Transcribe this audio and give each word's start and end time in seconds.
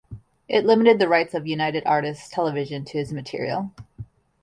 It 0.47 0.65
limited 0.65 0.97
the 0.97 1.07
rights 1.07 1.35
of 1.35 1.45
United 1.45 1.83
Artists 1.85 2.27
Television 2.27 2.83
to 2.85 2.97
his 2.97 3.13
material. 3.13 3.71